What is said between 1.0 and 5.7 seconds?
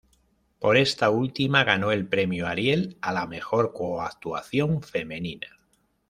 última ganó el premio Ariel a la mejor Co-actuación femenina.